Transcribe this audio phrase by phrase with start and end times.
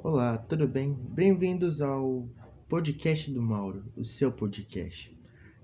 [0.00, 0.96] Olá, tudo bem?
[1.10, 2.28] Bem-vindos ao
[2.68, 5.12] podcast do Mauro, o seu podcast.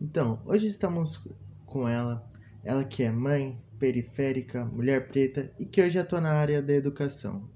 [0.03, 1.23] Então, hoje estamos
[1.65, 2.29] com ela,
[2.65, 7.49] ela que é mãe, periférica, mulher preta e que hoje atua na área da educação.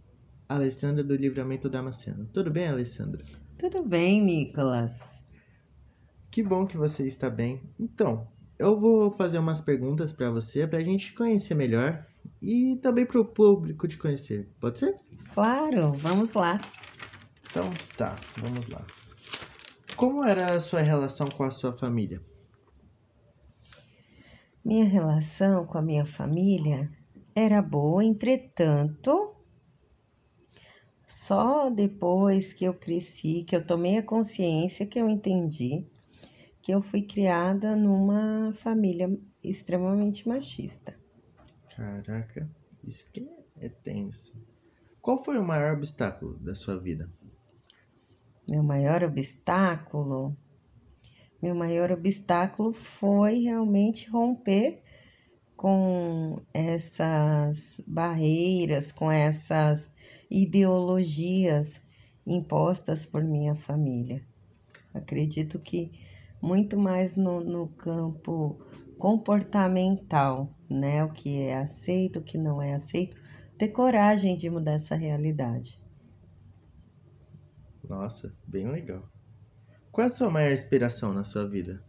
[0.48, 2.28] Alessandra do Livramento Damasceno.
[2.32, 3.24] Tudo bem, Alessandra?
[3.58, 5.20] Tudo bem, Nicolas.
[6.30, 7.60] Que bom que você está bem.
[7.78, 12.06] Então, eu vou fazer umas perguntas para você para a gente conhecer melhor
[12.40, 14.48] e também para o público te conhecer.
[14.60, 15.07] Pode ser?
[15.32, 16.58] Claro, vamos lá.
[17.48, 18.84] Então, tá, vamos lá.
[19.96, 22.20] Como era a sua relação com a sua família?
[24.64, 26.90] Minha relação com a minha família
[27.34, 29.34] era boa, entretanto,
[31.06, 35.86] só depois que eu cresci, que eu tomei a consciência, que eu entendi
[36.68, 39.08] que eu fui criada numa família
[39.42, 40.94] extremamente machista.
[41.74, 42.46] Caraca,
[42.84, 44.36] isso que é tenso.
[45.08, 47.10] Qual foi o maior obstáculo da sua vida?
[48.46, 50.36] Meu maior obstáculo,
[51.40, 54.82] meu maior obstáculo foi realmente romper
[55.56, 59.90] com essas barreiras, com essas
[60.30, 61.80] ideologias
[62.26, 64.22] impostas por minha família.
[64.92, 65.90] Acredito que
[66.38, 68.60] muito mais no, no campo
[68.98, 71.02] comportamental, né?
[71.02, 73.16] O que é aceito, o que não é aceito,
[73.58, 75.80] ter coragem de mudar essa realidade.
[77.88, 79.02] Nossa, bem legal.
[79.90, 81.82] Qual é a sua maior inspiração na sua vida?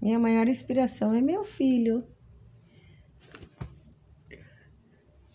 [0.00, 2.04] Minha maior inspiração é meu filho.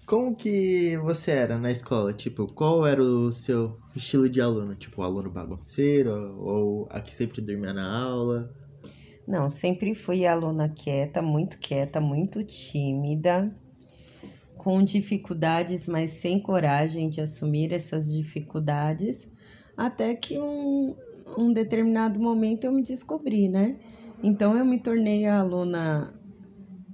[0.05, 2.13] Como que você era na escola?
[2.13, 4.75] Tipo, qual era o seu estilo de aluno?
[4.75, 8.53] Tipo, aluno bagunceiro ou a que sempre dormia na aula?
[9.27, 13.55] Não, sempre fui aluna quieta, muito quieta, muito tímida,
[14.63, 19.27] com dificuldades, mas sem coragem de assumir essas dificuldades,
[19.75, 20.95] até que um,
[21.37, 23.75] um determinado momento eu me descobri, né?
[24.23, 26.13] Então eu me tornei a aluna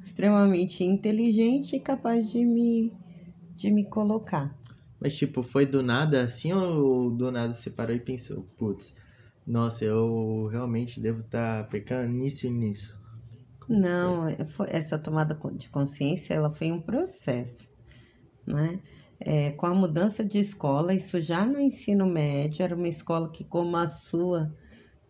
[0.03, 2.95] extremamente inteligente e capaz de me,
[3.57, 4.55] de me colocar.
[4.99, 8.93] Mas, tipo, foi do nada assim ou do nada você parou e pensou, putz,
[9.45, 12.98] nossa, eu realmente devo estar tá pecando nisso e nisso?
[13.69, 17.69] Não, é, foi, essa tomada de consciência, ela foi um processo,
[18.45, 18.81] né?
[19.19, 23.43] É, com a mudança de escola, isso já no ensino médio, era uma escola que,
[23.43, 24.51] como a sua,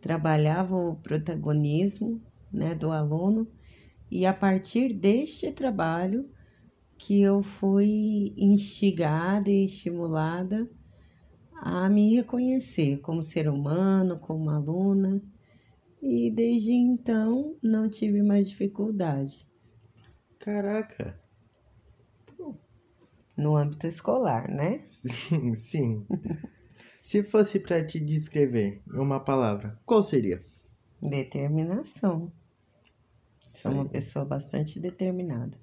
[0.01, 2.21] trabalhava o protagonismo
[2.51, 3.47] né, do aluno,
[4.11, 6.29] e a partir deste trabalho
[6.97, 10.69] que eu fui instigada e estimulada
[11.61, 15.21] a me reconhecer como ser humano, como aluna,
[16.01, 19.47] e desde então não tive mais dificuldade.
[20.39, 21.19] Caraca!
[23.35, 24.81] No âmbito escolar, né?
[24.85, 26.05] Sim, sim.
[27.01, 30.45] Se fosse para te descrever em uma palavra, qual seria?
[31.01, 32.31] Determinação.
[33.47, 35.57] Sou uma pessoa bastante determinada.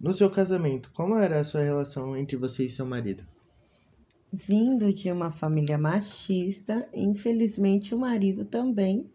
[0.00, 3.24] No seu casamento, como era a sua relação entre você e seu marido?
[4.32, 9.10] Vindo de uma família machista, infelizmente o marido também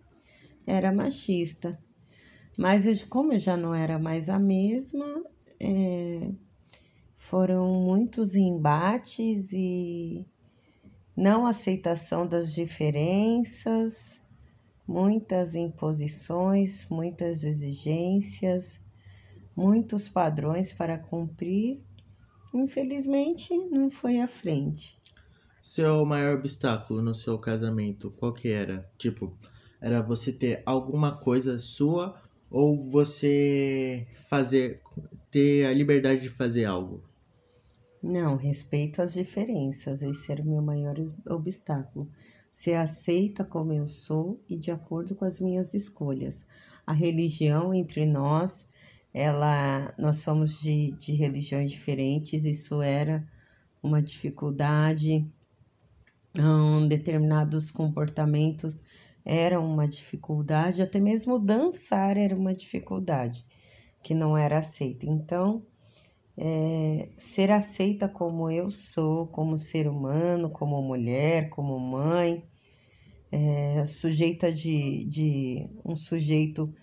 [0.66, 1.80] era machista.
[2.58, 5.24] Mas eu, como eu já não era mais a mesma,
[5.60, 6.32] é,
[7.18, 10.26] foram muitos embates e
[11.16, 14.22] não aceitação das diferenças,
[14.88, 18.84] muitas imposições, muitas exigências,
[19.56, 21.80] muitos padrões para cumprir.
[22.54, 25.00] Infelizmente, não foi à frente.
[25.62, 28.90] Seu maior obstáculo no seu casamento, qual que era?
[28.98, 29.38] Tipo,
[29.82, 34.82] era você ter alguma coisa sua ou você fazer
[35.32, 37.04] ter a liberdade de fazer algo?
[38.04, 40.96] Não, respeito as diferenças, esse era o meu maior
[41.28, 42.10] obstáculo.
[42.52, 46.46] Ser aceita como eu sou e de acordo com as minhas escolhas.
[46.86, 48.68] A religião entre nós,
[49.14, 53.26] ela, nós somos de, de religiões diferentes, isso era
[53.82, 55.26] uma dificuldade,
[56.40, 58.82] um, determinados comportamentos
[59.26, 63.46] eram uma dificuldade, até mesmo dançar era uma dificuldade
[64.02, 65.06] que não era aceita.
[65.06, 65.64] Então,
[66.38, 72.44] é, ser aceita como eu sou, como ser humano, como mulher, como mãe,
[73.32, 76.74] é, sujeita de, de um sujeito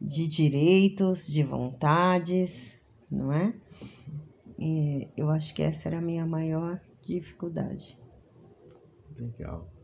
[0.00, 2.80] de direitos, de vontades,
[3.10, 3.54] não é?
[4.58, 7.98] E eu acho que essa era a minha maior dificuldade.
[9.18, 9.75] Legal.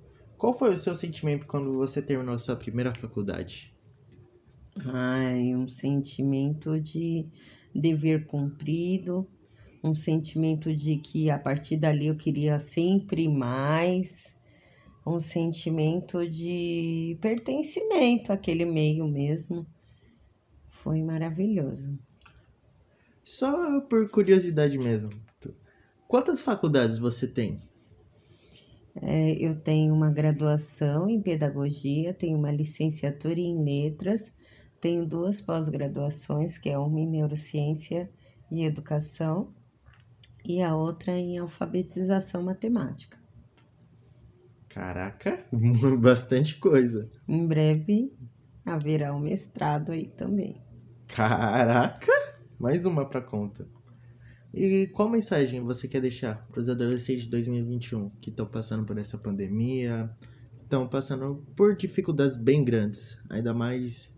[0.43, 3.73] Qual foi o seu sentimento quando você terminou a sua primeira faculdade?
[4.87, 7.29] Ai, um sentimento de
[7.73, 9.25] dever cumprido,
[9.85, 14.37] um sentimento de que a partir dali eu queria sempre mais,
[15.07, 19.65] um sentimento de pertencimento àquele meio mesmo.
[20.71, 21.97] Foi maravilhoso.
[23.23, 25.11] Só por curiosidade mesmo.
[26.09, 27.61] Quantas faculdades você tem?
[29.01, 34.33] É, eu tenho uma graduação em pedagogia, tenho uma licenciatura em letras,
[34.81, 38.11] tenho duas pós-graduações, que é uma em neurociência
[38.51, 39.55] e educação
[40.45, 43.19] e a outra em alfabetização matemática.
[44.69, 45.45] Caraca,
[46.01, 47.09] bastante coisa.
[47.29, 48.13] Em breve
[48.65, 50.57] haverá um mestrado aí também.
[51.09, 52.13] Caraca,
[52.59, 53.67] mais uma pra conta.
[54.55, 58.99] E qual mensagem você quer deixar para os adolescentes de 2021 que estão passando por
[58.99, 60.15] essa pandemia,
[60.63, 64.13] estão passando por dificuldades bem grandes, ainda mais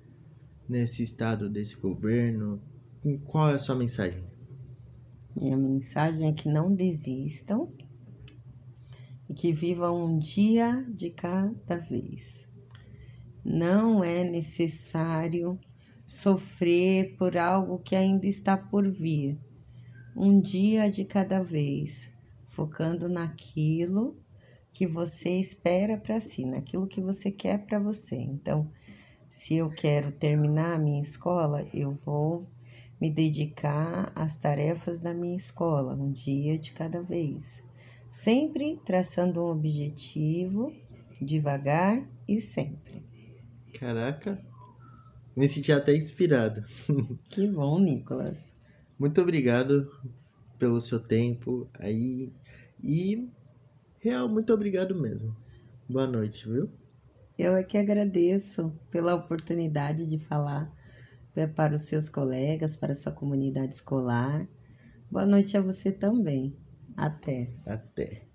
[0.69, 2.61] nesse estado desse governo?
[3.27, 4.25] Qual é a sua mensagem?
[5.37, 7.73] Minha mensagem é que não desistam
[9.31, 12.49] e que vivam um dia de cada vez.
[13.45, 15.61] Não é necessário
[16.09, 19.39] sofrer por algo que ainda está por vir
[20.17, 22.13] um dia de cada vez,
[22.49, 24.17] focando naquilo
[24.73, 28.17] que você espera para si, naquilo que você quer para você.
[28.17, 28.71] Então,
[29.31, 32.47] se eu quero terminar a minha escola, eu vou
[33.01, 37.63] me dedicar às tarefas da minha escola, um dia de cada vez.
[38.09, 40.73] Sempre traçando um objetivo,
[41.21, 43.05] devagar e sempre.
[43.75, 44.41] Caraca,
[45.37, 46.65] me senti até inspirado.
[47.29, 48.55] Que bom, Nicolas.
[48.99, 49.91] Muito obrigado
[50.59, 52.33] pelo seu tempo aí
[52.83, 53.29] e
[54.01, 55.35] real, muito obrigado mesmo.
[55.89, 56.71] Boa noite, viu?
[57.37, 60.71] Eu é que agradeço pela oportunidade de falar
[61.57, 64.47] para os seus colegas, para a sua comunidade escolar.
[65.11, 66.55] Boa noite a você também.
[66.97, 67.49] Até.
[67.67, 68.34] Até.